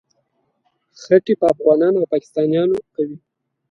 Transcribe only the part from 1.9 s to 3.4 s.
او پاکستانیانو کوي.